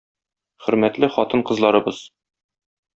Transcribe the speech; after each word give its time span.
Хөрмәтле 0.67 1.11
хатын-кызларыбыз! 1.19 2.05